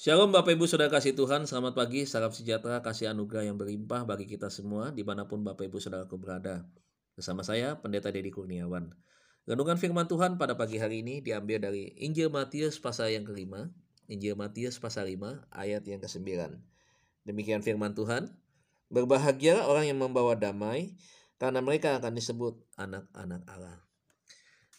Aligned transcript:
Shalom 0.00 0.32
Bapak 0.32 0.56
Ibu 0.56 0.64
Saudara 0.64 0.88
kasih 0.88 1.12
Tuhan, 1.12 1.44
selamat 1.44 1.76
pagi, 1.76 2.08
salam 2.08 2.32
sejahtera, 2.32 2.80
kasih 2.80 3.12
anugerah 3.12 3.52
yang 3.52 3.60
berlimpah 3.60 4.08
bagi 4.08 4.24
kita 4.24 4.48
semua 4.48 4.88
di 4.96 5.04
mana 5.04 5.28
pun 5.28 5.44
Bapak 5.44 5.68
Ibu 5.68 5.76
Saudaraku 5.76 6.16
berada. 6.16 6.64
Bersama 7.12 7.44
saya, 7.44 7.76
Pendeta 7.76 8.08
Deddy 8.08 8.32
Kurniawan. 8.32 8.96
Renungan 9.44 9.76
firman 9.76 10.08
Tuhan 10.08 10.40
pada 10.40 10.56
pagi 10.56 10.80
hari 10.80 11.04
ini 11.04 11.20
diambil 11.20 11.60
dari 11.60 11.92
Injil 12.00 12.32
Matius 12.32 12.80
pasal 12.80 13.12
yang 13.12 13.28
kelima, 13.28 13.68
Injil 14.08 14.40
Matius 14.40 14.80
pasal 14.80 15.04
5 15.12 15.44
ayat 15.52 15.84
yang 15.84 16.00
ke-9. 16.00 16.48
Demikian 17.28 17.60
firman 17.60 17.92
Tuhan, 17.92 18.32
Berbahagialah 18.88 19.68
orang 19.68 19.84
yang 19.84 20.00
membawa 20.00 20.32
damai, 20.32 20.96
karena 21.36 21.60
mereka 21.60 22.00
akan 22.00 22.16
disebut 22.16 22.56
anak-anak 22.80 23.44
Allah. 23.52 23.89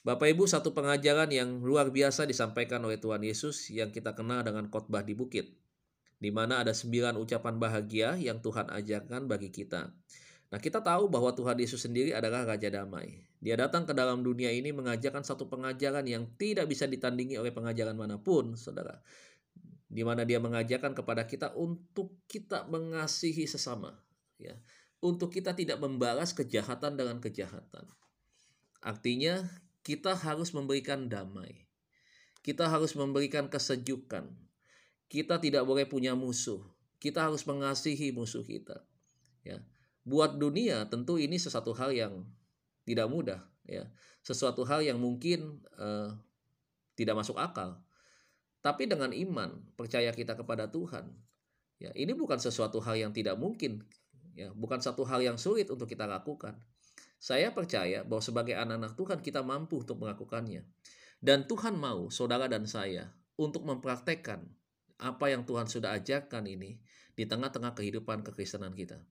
Bapak 0.02 0.34
Ibu, 0.34 0.50
satu 0.50 0.73
pengajaran 0.73 1.30
yang 1.30 1.62
luar 1.62 1.94
biasa 1.94 2.26
disampaikan 2.26 2.82
oleh 2.82 2.98
Tuhan 2.98 3.22
Yesus 3.22 3.70
yang 3.70 3.94
kita 3.94 4.18
kenal 4.18 4.41
dengan 4.41 4.66
khotbah 4.66 5.05
di 5.05 5.14
bukit, 5.14 5.54
di 6.18 6.34
mana 6.34 6.66
ada 6.66 6.74
sembilan 6.74 7.21
ucapan 7.21 7.62
bahagia 7.62 8.18
yang 8.18 8.41
Tuhan 8.41 8.74
ajarkan 8.74 9.29
bagi 9.29 9.54
kita. 9.54 9.94
Nah, 10.52 10.57
kita 10.57 10.82
tahu 10.82 11.05
bahwa 11.05 11.29
Tuhan 11.38 11.54
Yesus 11.54 11.85
sendiri 11.85 12.18
adalah 12.18 12.49
Raja 12.49 12.74
Damai. 12.74 13.13
Dia 13.38 13.62
datang 13.62 13.85
ke 13.85 13.94
dalam 13.94 14.26
dunia 14.26 14.49
ini 14.49 14.74
mengajarkan 14.74 15.22
satu 15.22 15.46
pengajaran 15.46 16.04
yang 16.10 16.26
tidak 16.34 16.66
bisa 16.66 16.90
ditandingi 16.90 17.38
oleh 17.38 17.54
pengajaran 17.54 17.94
mana 17.94 18.18
pun, 18.18 18.57
saudara. 18.57 19.05
Di 19.85 20.02
mana 20.02 20.26
dia 20.26 20.41
mengajarkan 20.41 20.98
kepada 20.98 21.29
kita 21.29 21.54
untuk 21.54 22.26
kita 22.26 22.66
mengasihi 22.66 23.46
sesama, 23.46 24.02
ya, 24.41 24.57
untuk 24.98 25.29
kita 25.29 25.54
tidak 25.54 25.77
membalas 25.77 26.34
kejahatan 26.34 26.98
dengan 26.98 27.22
kejahatan. 27.22 27.85
Artinya, 28.82 29.46
kita 29.82 30.13
harus 30.13 30.54
memberikan 30.54 31.10
damai. 31.10 31.68
Kita 32.41 32.70
harus 32.70 32.98
memberikan 32.98 33.49
kesejukan. 33.49 34.29
Kita 35.05 35.38
tidak 35.38 35.65
boleh 35.65 35.85
punya 35.85 36.18
musuh. 36.18 36.62
Kita 36.98 37.29
harus 37.29 37.46
mengasihi 37.46 38.13
musuh 38.13 38.41
kita. 38.41 38.82
Ya. 39.46 39.62
Buat 40.01 40.41
dunia 40.41 40.90
tentu 40.90 41.21
ini 41.21 41.38
sesuatu 41.38 41.73
hal 41.77 41.93
yang 41.93 42.26
tidak 42.85 43.07
mudah, 43.10 43.41
ya. 43.70 43.85
Sesuatu 44.26 44.65
hal 44.65 44.82
yang 44.82 44.98
mungkin 44.98 45.62
uh, 45.77 46.13
tidak 46.98 47.21
masuk 47.21 47.38
akal. 47.38 47.82
Tapi 48.62 48.85
dengan 48.85 49.10
iman, 49.10 49.57
percaya 49.73 50.13
kita 50.13 50.38
kepada 50.38 50.70
Tuhan, 50.70 51.10
ya, 51.82 51.90
ini 51.98 52.13
bukan 52.13 52.38
sesuatu 52.38 52.77
hal 52.77 52.93
yang 52.93 53.10
tidak 53.10 53.34
mungkin, 53.38 53.82
ya, 54.38 54.54
bukan 54.54 54.77
satu 54.77 55.01
hal 55.01 55.26
yang 55.26 55.38
sulit 55.41 55.66
untuk 55.73 55.90
kita 55.90 56.05
lakukan. 56.05 56.62
Saya 57.22 57.54
percaya 57.54 58.02
bahwa 58.02 58.18
sebagai 58.26 58.58
anak-anak 58.58 58.98
Tuhan 58.98 59.20
kita 59.22 59.46
mampu 59.46 59.86
untuk 59.86 60.02
melakukannya. 60.02 60.66
Dan 61.22 61.46
Tuhan 61.46 61.78
mau 61.78 62.10
saudara 62.10 62.50
dan 62.50 62.66
saya 62.66 63.13
untuk 63.38 63.62
mempraktekkan 63.62 64.41
apa 64.97 65.30
yang 65.30 65.46
Tuhan 65.46 65.69
sudah 65.69 65.94
ajarkan 66.02 66.50
ini 66.50 66.81
di 67.13 67.30
tengah-tengah 67.30 67.78
kehidupan 67.78 68.25
kekristenan 68.25 68.74
kita. 68.74 69.06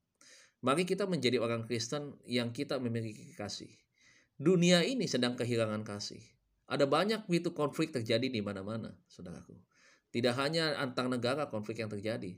Mari 0.66 0.82
kita 0.90 1.06
menjadi 1.06 1.38
orang 1.38 1.70
Kristen 1.70 2.18
yang 2.26 2.50
kita 2.50 2.82
memiliki 2.82 3.30
kasih. 3.38 3.70
Dunia 4.34 4.82
ini 4.82 5.06
sedang 5.06 5.38
kehilangan 5.38 5.86
kasih. 5.86 6.20
Ada 6.66 6.90
banyak 6.90 7.30
begitu 7.30 7.54
konflik 7.54 7.94
terjadi 7.94 8.26
di 8.26 8.42
mana-mana, 8.42 8.90
saudaraku. 9.06 9.54
Tidak 10.10 10.34
hanya 10.34 10.74
antar 10.82 11.06
negara 11.06 11.46
konflik 11.46 11.78
yang 11.78 11.90
terjadi, 11.90 12.34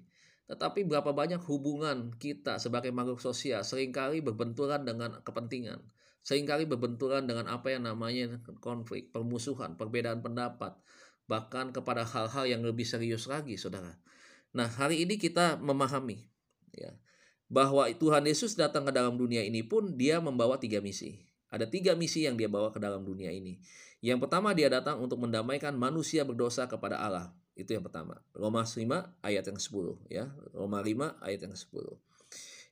tetapi 0.51 0.85
berapa 0.85 1.15
banyak 1.15 1.41
hubungan 1.47 2.13
kita 2.19 2.59
sebagai 2.59 2.91
makhluk 2.91 3.23
sosial 3.23 3.63
sering 3.63 3.95
kali 3.95 4.19
berbenturan 4.21 4.83
dengan 4.83 5.23
kepentingan. 5.23 5.81
Seringkali 6.23 6.71
berbenturan 6.71 7.27
dengan 7.27 7.51
apa 7.51 7.75
yang 7.75 7.83
namanya 7.83 8.39
konflik, 8.63 9.11
permusuhan, 9.11 9.75
perbedaan 9.75 10.23
pendapat. 10.23 10.79
Bahkan 11.27 11.75
kepada 11.75 12.07
hal-hal 12.07 12.47
yang 12.47 12.63
lebih 12.63 12.87
serius 12.87 13.27
lagi, 13.27 13.59
saudara. 13.59 13.99
Nah, 14.55 14.71
hari 14.71 15.03
ini 15.03 15.19
kita 15.19 15.59
memahami 15.59 16.23
ya 16.71 16.95
bahwa 17.53 17.85
Tuhan 17.91 18.25
Yesus 18.25 18.57
datang 18.57 18.89
ke 18.89 18.93
dalam 18.95 19.21
dunia 19.21 19.45
ini 19.45 19.61
pun 19.61 19.99
dia 19.99 20.23
membawa 20.23 20.57
tiga 20.57 20.81
misi. 20.81 21.21
Ada 21.53 21.69
tiga 21.69 21.93
misi 21.93 22.25
yang 22.25 22.41
dia 22.41 22.49
bawa 22.49 22.73
ke 22.73 22.81
dalam 22.81 23.05
dunia 23.05 23.29
ini. 23.29 23.61
Yang 24.01 24.25
pertama 24.25 24.57
dia 24.57 24.73
datang 24.73 25.05
untuk 25.05 25.21
mendamaikan 25.21 25.77
manusia 25.77 26.25
berdosa 26.25 26.65
kepada 26.65 26.97
Allah. 26.97 27.37
Itu 27.63 27.79
yang 27.79 27.87
pertama. 27.87 28.19
Roma 28.35 28.67
5 28.67 29.23
ayat 29.23 29.45
yang 29.47 29.59
10 29.63 29.95
ya. 30.11 30.27
Roma 30.51 30.83
5 30.83 31.15
ayat 31.23 31.47
yang 31.47 31.55
10. 31.55 31.95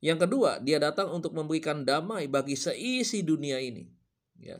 Yang 0.03 0.19
kedua, 0.27 0.59
dia 0.59 0.83
datang 0.83 1.15
untuk 1.15 1.31
memberikan 1.31 1.87
damai 1.87 2.27
bagi 2.27 2.59
seisi 2.59 3.23
dunia 3.23 3.63
ini. 3.63 3.87
Ya. 4.43 4.59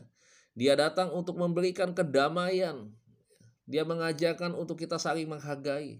Dia 0.55 0.79
datang 0.79 1.11
untuk 1.11 1.35
memberikan 1.35 1.91
kedamaian. 1.91 2.87
Dia 3.67 3.83
mengajarkan 3.83 4.55
untuk 4.55 4.79
kita 4.79 4.95
saling 4.95 5.27
menghargai. 5.27 5.99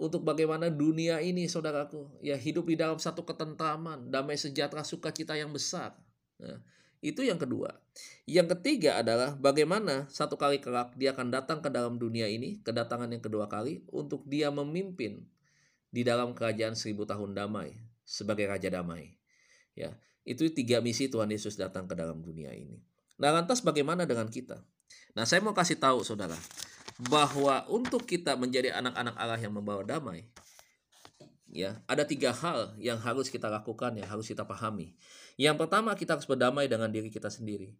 Untuk 0.00 0.24
bagaimana 0.24 0.72
dunia 0.72 1.20
ini, 1.20 1.44
saudaraku, 1.44 2.08
ya 2.24 2.32
hidup 2.32 2.72
di 2.72 2.80
dalam 2.80 2.96
satu 2.96 3.20
ketentraman, 3.20 4.08
damai 4.08 4.40
sejahtera, 4.40 4.80
sukacita 4.80 5.36
yang 5.36 5.52
besar. 5.52 5.92
Ya. 6.40 6.56
Itu 7.00 7.24
yang 7.24 7.40
kedua. 7.40 7.80
Yang 8.28 8.56
ketiga 8.56 9.00
adalah 9.00 9.32
bagaimana 9.36 10.04
satu 10.12 10.36
kali 10.36 10.60
kelak 10.60 10.92
dia 11.00 11.16
akan 11.16 11.32
datang 11.32 11.58
ke 11.64 11.72
dalam 11.72 11.96
dunia 11.96 12.28
ini, 12.28 12.60
kedatangan 12.60 13.08
yang 13.08 13.24
kedua 13.24 13.48
kali, 13.48 13.84
untuk 13.88 14.28
dia 14.28 14.52
memimpin 14.52 15.24
di 15.88 16.04
dalam 16.04 16.36
kerajaan 16.36 16.76
seribu 16.76 17.08
tahun 17.08 17.32
damai 17.32 17.72
sebagai 18.04 18.46
Raja 18.50 18.68
Damai. 18.68 19.16
Ya, 19.72 19.96
itu 20.28 20.44
tiga 20.52 20.82
misi 20.84 21.08
Tuhan 21.08 21.30
Yesus 21.32 21.56
datang 21.56 21.88
ke 21.88 21.96
dalam 21.96 22.20
dunia 22.20 22.52
ini. 22.52 22.82
Nah 23.16 23.32
lantas 23.32 23.64
bagaimana 23.64 24.04
dengan 24.04 24.28
kita? 24.28 24.60
Nah 25.16 25.24
saya 25.24 25.40
mau 25.40 25.56
kasih 25.56 25.80
tahu 25.80 26.04
saudara, 26.04 26.36
bahwa 27.08 27.64
untuk 27.72 28.04
kita 28.04 28.36
menjadi 28.36 28.76
anak-anak 28.76 29.14
Allah 29.16 29.40
yang 29.40 29.56
membawa 29.56 29.80
damai, 29.86 30.28
ya 31.50 31.82
ada 31.90 32.06
tiga 32.06 32.30
hal 32.30 32.78
yang 32.78 32.96
harus 33.02 33.26
kita 33.26 33.50
lakukan 33.50 33.98
yang 33.98 34.06
harus 34.06 34.30
kita 34.30 34.46
pahami 34.46 34.94
yang 35.40 35.56
pertama 35.56 35.96
kita 35.96 36.20
harus 36.20 36.28
berdamai 36.28 36.68
dengan 36.68 36.92
diri 36.92 37.08
kita 37.08 37.32
sendiri. 37.32 37.72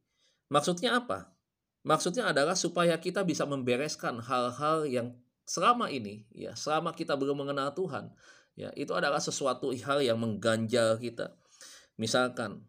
Maksudnya 0.49 0.97
apa? 0.97 1.29
Maksudnya 1.85 2.33
adalah 2.33 2.57
supaya 2.57 2.97
kita 2.97 3.21
bisa 3.21 3.45
membereskan 3.45 4.17
hal-hal 4.25 4.89
yang 4.89 5.13
selama 5.45 5.93
ini 5.93 6.25
ya, 6.33 6.57
selama 6.57 6.97
kita 6.97 7.21
belum 7.21 7.45
mengenal 7.45 7.77
Tuhan, 7.77 8.17
ya, 8.57 8.73
itu 8.81 8.97
adalah 8.97 9.21
sesuatu 9.21 9.69
hal 9.77 10.01
yang 10.01 10.17
mengganjal 10.17 10.97
kita. 10.97 11.37
Misalkan 12.01 12.65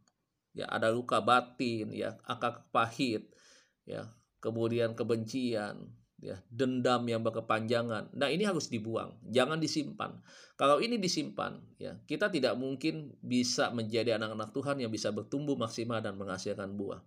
ya 0.52 0.68
ada 0.68 0.92
luka 0.92 1.24
batin, 1.24 1.96
ya, 1.96 2.20
akar 2.28 2.68
pahit, 2.76 3.32
ya, 3.88 4.12
kemudian 4.44 4.92
kebencian, 4.92 5.88
ya 6.22 6.38
dendam 6.54 7.02
yang 7.10 7.26
berkepanjangan. 7.26 8.14
Nah, 8.14 8.30
ini 8.30 8.46
harus 8.46 8.70
dibuang, 8.70 9.18
jangan 9.28 9.58
disimpan. 9.58 10.22
Kalau 10.54 10.78
ini 10.78 11.02
disimpan, 11.02 11.58
ya 11.82 11.98
kita 12.06 12.30
tidak 12.30 12.54
mungkin 12.56 13.18
bisa 13.26 13.74
menjadi 13.74 14.22
anak-anak 14.22 14.54
Tuhan 14.54 14.78
yang 14.78 14.94
bisa 14.94 15.10
bertumbuh 15.10 15.58
maksimal 15.58 16.00
dan 16.00 16.16
menghasilkan 16.16 16.78
buah. 16.78 17.02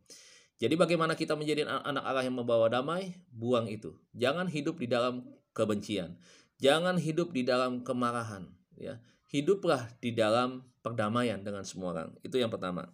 Jadi 0.59 0.75
bagaimana 0.75 1.15
kita 1.15 1.39
menjadi 1.39 1.67
anak 1.67 2.05
Allah 2.05 2.27
yang 2.27 2.35
membawa 2.39 2.67
damai? 2.71 3.15
Buang 3.31 3.71
itu. 3.71 3.95
Jangan 4.15 4.51
hidup 4.51 4.79
di 4.83 4.87
dalam 4.91 5.27
kebencian. 5.55 6.19
Jangan 6.59 6.99
hidup 6.99 7.35
di 7.35 7.43
dalam 7.47 7.83
kemarahan, 7.83 8.51
ya. 8.79 8.99
Hiduplah 9.35 9.99
di 9.99 10.15
dalam 10.15 10.63
perdamaian 10.79 11.43
dengan 11.43 11.67
semua 11.67 11.91
orang. 11.91 12.11
Itu 12.23 12.39
yang 12.39 12.55
pertama. 12.55 12.87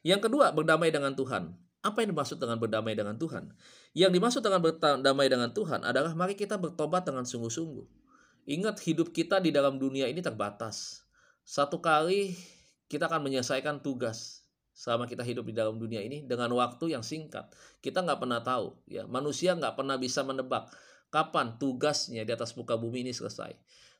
Yang 0.00 0.28
kedua, 0.28 0.52
berdamai 0.52 0.88
dengan 0.88 1.12
Tuhan. 1.12 1.52
Apa 1.84 2.00
yang 2.00 2.16
dimaksud 2.16 2.40
dengan 2.40 2.56
berdamai 2.56 2.96
dengan 2.96 3.12
Tuhan? 3.20 3.52
Yang 3.92 4.12
dimaksud 4.16 4.40
dengan 4.40 4.64
berdamai 4.64 5.28
dengan 5.28 5.52
Tuhan 5.52 5.84
adalah 5.84 6.16
mari 6.16 6.32
kita 6.32 6.56
bertobat 6.56 7.04
dengan 7.04 7.28
sungguh-sungguh. 7.28 7.84
Ingat 8.48 8.80
hidup 8.88 9.12
kita 9.12 9.36
di 9.36 9.52
dalam 9.52 9.76
dunia 9.76 10.08
ini 10.08 10.24
terbatas. 10.24 11.04
Satu 11.44 11.84
kali 11.84 12.32
kita 12.88 13.04
akan 13.04 13.28
menyelesaikan 13.28 13.84
tugas 13.84 14.48
selama 14.72 15.04
kita 15.04 15.20
hidup 15.20 15.44
di 15.44 15.52
dalam 15.52 15.76
dunia 15.76 16.00
ini 16.00 16.24
dengan 16.24 16.48
waktu 16.56 16.96
yang 16.96 17.04
singkat. 17.04 17.52
Kita 17.84 18.00
nggak 18.00 18.16
pernah 18.16 18.40
tahu, 18.40 18.80
ya 18.88 19.04
manusia 19.04 19.52
nggak 19.52 19.76
pernah 19.76 20.00
bisa 20.00 20.24
menebak 20.24 20.72
kapan 21.12 21.60
tugasnya 21.60 22.24
di 22.24 22.32
atas 22.32 22.56
muka 22.56 22.80
bumi 22.80 23.04
ini 23.04 23.12
selesai. 23.12 23.52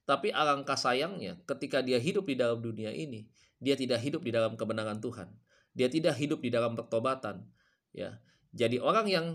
Tapi 0.08 0.32
alangkah 0.32 0.80
sayangnya 0.80 1.36
ketika 1.44 1.84
dia 1.84 2.00
hidup 2.00 2.32
di 2.32 2.36
dalam 2.40 2.64
dunia 2.64 2.96
ini, 2.96 3.28
dia 3.60 3.76
tidak 3.76 4.00
hidup 4.00 4.24
di 4.24 4.32
dalam 4.32 4.56
kebenaran 4.56 5.04
Tuhan. 5.04 5.28
Dia 5.76 5.92
tidak 5.92 6.16
hidup 6.16 6.40
di 6.40 6.48
dalam 6.48 6.72
pertobatan 6.72 7.44
ya. 7.94 8.18
Jadi 8.54 8.82
orang 8.82 9.06
yang 9.06 9.26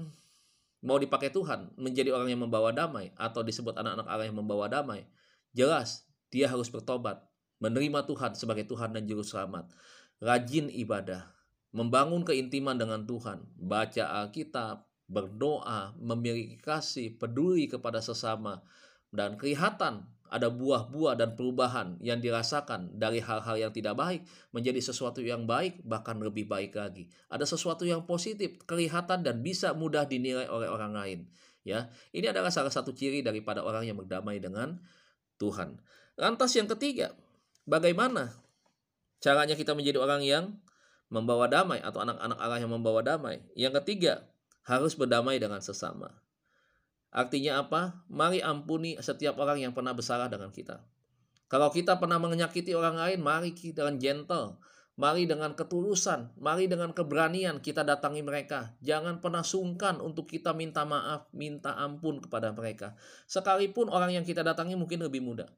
mau 0.84 1.00
dipakai 1.00 1.32
Tuhan 1.32 1.76
menjadi 1.76 2.12
orang 2.16 2.32
yang 2.32 2.44
membawa 2.44 2.72
damai 2.72 3.12
atau 3.16 3.44
disebut 3.44 3.76
anak-anak 3.76 4.08
Allah 4.08 4.28
yang 4.28 4.38
membawa 4.40 4.68
damai 4.72 5.08
jelas 5.52 6.08
dia 6.30 6.46
harus 6.46 6.70
bertobat, 6.70 7.26
menerima 7.58 8.06
Tuhan 8.06 8.38
sebagai 8.38 8.70
Tuhan 8.70 8.94
dan 8.94 9.10
Juru 9.10 9.26
Selamat, 9.26 9.66
rajin 10.22 10.70
ibadah, 10.70 11.34
membangun 11.74 12.22
keintiman 12.22 12.78
dengan 12.78 13.04
Tuhan, 13.10 13.50
baca 13.58 14.24
Alkitab, 14.24 14.86
berdoa, 15.10 15.98
memiliki 15.98 16.62
kasih, 16.62 17.18
peduli 17.18 17.66
kepada 17.66 17.98
sesama, 17.98 18.62
dan 19.10 19.42
kelihatan 19.42 20.06
ada 20.30 20.48
buah-buah 20.54 21.18
dan 21.18 21.34
perubahan 21.34 21.98
yang 22.00 22.22
dirasakan 22.22 22.94
dari 22.96 23.18
hal-hal 23.20 23.58
yang 23.58 23.74
tidak 23.74 23.98
baik 23.98 24.22
menjadi 24.54 24.78
sesuatu 24.80 25.20
yang 25.26 25.50
baik 25.50 25.82
bahkan 25.82 26.22
lebih 26.22 26.46
baik 26.46 26.78
lagi. 26.78 27.10
Ada 27.34 27.50
sesuatu 27.50 27.84
yang 27.84 28.06
positif, 28.06 28.62
kelihatan 28.70 29.26
dan 29.26 29.42
bisa 29.42 29.74
mudah 29.74 30.06
dinilai 30.06 30.46
oleh 30.46 30.70
orang 30.70 30.94
lain. 30.94 31.20
Ya, 31.66 31.90
ini 32.16 32.30
adalah 32.30 32.54
salah 32.54 32.72
satu 32.72 32.94
ciri 32.94 33.26
daripada 33.26 33.66
orang 33.66 33.90
yang 33.90 33.98
berdamai 33.98 34.40
dengan 34.40 34.80
Tuhan. 35.42 35.82
Lantas 36.16 36.54
yang 36.56 36.70
ketiga, 36.72 37.12
bagaimana 37.68 38.32
caranya 39.20 39.58
kita 39.58 39.76
menjadi 39.76 40.00
orang 40.00 40.22
yang 40.24 40.46
membawa 41.10 41.50
damai 41.50 41.82
atau 41.82 42.06
anak-anak 42.06 42.38
Allah 42.38 42.60
yang 42.62 42.72
membawa 42.72 43.02
damai? 43.02 43.42
Yang 43.58 43.84
ketiga, 43.84 44.30
harus 44.70 44.94
berdamai 44.94 45.42
dengan 45.42 45.60
sesama. 45.60 46.14
Artinya 47.10 47.66
apa? 47.66 48.06
Mari 48.10 48.46
ampuni 48.46 48.98
setiap 49.02 49.42
orang 49.42 49.62
yang 49.62 49.74
pernah 49.74 49.98
bersalah 49.98 50.30
dengan 50.30 50.54
kita. 50.54 50.86
Kalau 51.50 51.74
kita 51.74 51.98
pernah 51.98 52.22
menyakiti 52.22 52.78
orang 52.78 52.94
lain, 52.94 53.20
mari 53.26 53.58
kita 53.58 53.82
dengan 53.82 53.98
gentle, 53.98 54.62
mari 55.02 55.26
dengan 55.26 55.58
ketulusan, 55.58 56.38
mari 56.38 56.70
dengan 56.70 56.94
keberanian 56.94 57.58
kita 57.58 57.82
datangi 57.82 58.22
mereka. 58.22 58.78
Jangan 58.86 59.18
pernah 59.18 59.42
sungkan 59.42 59.98
untuk 59.98 60.30
kita 60.30 60.54
minta 60.54 60.86
maaf, 60.86 61.26
minta 61.34 61.74
ampun 61.74 62.22
kepada 62.22 62.54
mereka. 62.54 62.94
Sekalipun 63.26 63.90
orang 63.90 64.14
yang 64.14 64.26
kita 64.28 64.46
datangi 64.46 64.78
mungkin 64.78 65.02
lebih 65.02 65.26
muda. 65.26 65.50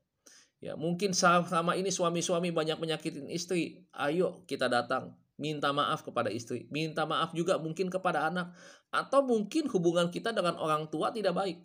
Ya, 0.61 0.77
mungkin 0.77 1.11
selama 1.11 1.73
ini 1.73 1.89
suami-suami 1.89 2.53
banyak 2.53 2.77
menyakitin 2.77 3.27
istri. 3.27 3.83
Ayo 3.91 4.45
kita 4.47 4.69
datang, 4.69 5.17
minta 5.41 5.73
maaf 5.73 6.05
kepada 6.05 6.29
istri, 6.29 6.69
minta 6.69 7.09
maaf 7.09 7.33
juga 7.33 7.57
mungkin 7.57 7.89
kepada 7.89 8.29
anak, 8.29 8.53
atau 8.93 9.25
mungkin 9.25 9.65
hubungan 9.73 10.13
kita 10.13 10.29
dengan 10.29 10.61
orang 10.61 10.85
tua 10.93 11.09
tidak 11.09 11.33
baik. 11.33 11.57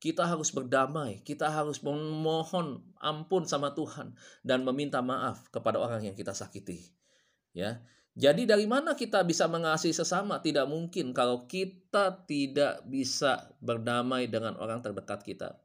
Kita 0.00 0.26
harus 0.26 0.50
berdamai, 0.50 1.22
kita 1.22 1.46
harus 1.46 1.78
memohon 1.84 2.82
ampun 2.98 3.46
sama 3.46 3.70
Tuhan 3.76 4.16
dan 4.42 4.66
meminta 4.66 4.98
maaf 4.98 5.46
kepada 5.54 5.78
orang 5.78 6.02
yang 6.02 6.16
kita 6.18 6.34
sakiti. 6.34 6.82
Ya. 7.54 7.78
Jadi 8.18 8.42
dari 8.48 8.66
mana 8.66 8.98
kita 8.98 9.22
bisa 9.22 9.46
mengasihi 9.46 9.94
sesama? 9.94 10.42
Tidak 10.42 10.66
mungkin 10.66 11.14
kalau 11.14 11.46
kita 11.46 12.26
tidak 12.26 12.82
bisa 12.90 13.54
berdamai 13.62 14.26
dengan 14.26 14.58
orang 14.58 14.82
terdekat 14.82 15.22
kita. 15.22 15.60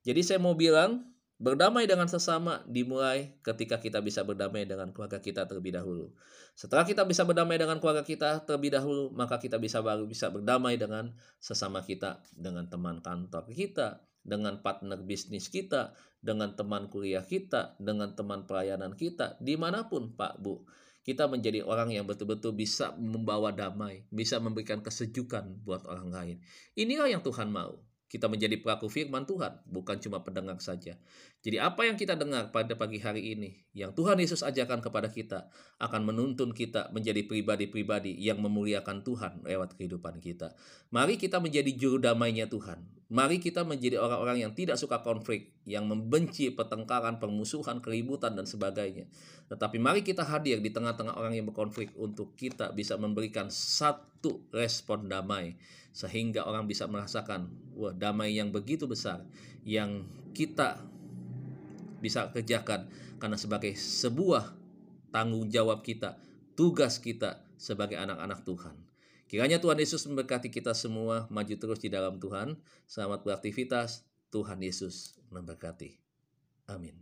Jadi 0.00 0.20
saya 0.24 0.40
mau 0.40 0.56
bilang 0.56 1.04
Berdamai 1.40 1.88
dengan 1.88 2.04
sesama 2.04 2.60
dimulai 2.68 3.32
ketika 3.40 3.80
kita 3.80 4.04
bisa 4.04 4.20
berdamai 4.20 4.68
dengan 4.68 4.92
keluarga 4.92 5.24
kita 5.24 5.48
terlebih 5.48 5.72
dahulu. 5.72 6.12
Setelah 6.52 6.84
kita 6.84 7.08
bisa 7.08 7.24
berdamai 7.24 7.56
dengan 7.56 7.80
keluarga 7.80 8.04
kita 8.04 8.44
terlebih 8.44 8.76
dahulu, 8.76 9.08
maka 9.16 9.40
kita 9.40 9.56
bisa 9.56 9.80
baru 9.80 10.04
bisa 10.04 10.28
berdamai 10.28 10.76
dengan 10.76 11.16
sesama 11.40 11.80
kita, 11.80 12.20
dengan 12.36 12.68
teman 12.68 13.00
kantor 13.00 13.48
kita, 13.56 14.04
dengan 14.20 14.60
partner 14.60 15.00
bisnis 15.00 15.48
kita, 15.48 15.96
dengan 16.20 16.52
teman 16.52 16.92
kuliah 16.92 17.24
kita, 17.24 17.72
dengan 17.80 18.12
teman 18.12 18.44
pelayanan 18.44 18.92
kita, 18.92 19.40
di 19.40 19.56
mana 19.56 19.88
pun 19.88 20.12
Pak 20.12 20.44
Bu. 20.44 20.68
Kita 21.00 21.24
menjadi 21.24 21.64
orang 21.64 21.88
yang 21.88 22.04
betul-betul 22.04 22.52
bisa 22.52 22.92
membawa 23.00 23.48
damai, 23.48 24.04
bisa 24.12 24.36
memberikan 24.36 24.84
kesejukan 24.84 25.64
buat 25.64 25.88
orang 25.88 26.12
lain. 26.12 26.36
Inilah 26.76 27.08
yang 27.08 27.24
Tuhan 27.24 27.48
mau 27.48 27.80
kita 28.10 28.26
menjadi 28.26 28.58
pelaku 28.58 28.90
firman 28.90 29.22
Tuhan, 29.22 29.62
bukan 29.70 30.02
cuma 30.02 30.26
pendengar 30.26 30.58
saja. 30.58 30.98
Jadi 31.40 31.56
apa 31.56 31.88
yang 31.88 31.96
kita 31.96 32.20
dengar 32.20 32.52
pada 32.52 32.76
pagi 32.76 33.00
hari 33.00 33.32
ini, 33.32 33.56
yang 33.72 33.96
Tuhan 33.96 34.20
Yesus 34.20 34.44
ajarkan 34.44 34.84
kepada 34.84 35.08
kita, 35.08 35.48
akan 35.80 36.12
menuntun 36.12 36.52
kita 36.52 36.92
menjadi 36.92 37.24
pribadi-pribadi 37.24 38.12
yang 38.12 38.44
memuliakan 38.44 39.00
Tuhan 39.00 39.48
lewat 39.48 39.80
kehidupan 39.80 40.20
kita. 40.20 40.52
Mari 40.92 41.16
kita 41.16 41.40
menjadi 41.40 41.72
juru 41.72 41.96
damainya 41.96 42.44
Tuhan. 42.44 42.84
Mari 43.08 43.40
kita 43.40 43.64
menjadi 43.64 43.96
orang-orang 43.96 44.44
yang 44.44 44.52
tidak 44.52 44.76
suka 44.76 45.00
konflik, 45.00 45.56
yang 45.64 45.88
membenci 45.88 46.52
pertengkaran, 46.52 47.16
permusuhan, 47.16 47.80
keributan, 47.80 48.36
dan 48.36 48.44
sebagainya. 48.44 49.08
Tetapi 49.48 49.80
mari 49.80 50.04
kita 50.04 50.28
hadir 50.28 50.60
di 50.60 50.68
tengah-tengah 50.68 51.16
orang 51.16 51.40
yang 51.40 51.48
berkonflik 51.48 51.88
untuk 51.96 52.36
kita 52.36 52.68
bisa 52.76 53.00
memberikan 53.00 53.48
satu 53.48 54.44
respon 54.52 55.08
damai 55.08 55.56
sehingga 55.90 56.46
orang 56.46 56.70
bisa 56.70 56.86
merasakan 56.86 57.50
wah 57.74 57.90
damai 57.90 58.38
yang 58.38 58.54
begitu 58.54 58.86
besar 58.86 59.26
yang 59.66 60.06
kita 60.30 60.86
bisa 62.00 62.32
kerjakan 62.32 62.88
karena 63.20 63.36
sebagai 63.36 63.76
sebuah 63.76 64.56
tanggung 65.12 65.46
jawab 65.52 65.84
kita, 65.84 66.16
tugas 66.56 66.98
kita 66.98 67.44
sebagai 67.60 68.00
anak-anak 68.00 68.42
Tuhan. 68.42 68.76
Kiranya 69.30 69.62
Tuhan 69.62 69.78
Yesus 69.78 70.02
memberkati 70.10 70.50
kita 70.50 70.74
semua 70.74 71.30
maju 71.30 71.54
terus 71.54 71.78
di 71.78 71.86
dalam 71.86 72.18
Tuhan. 72.18 72.58
Selamat 72.90 73.22
beraktivitas. 73.22 74.02
Tuhan 74.30 74.58
Yesus 74.58 75.18
memberkati. 75.30 75.94
Amin. 76.66 76.94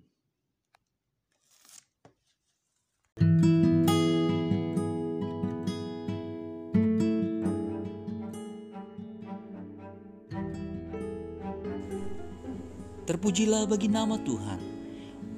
Terpujilah 13.09 13.65
bagi 13.65 13.89
nama 13.89 14.21
Tuhan. 14.21 14.68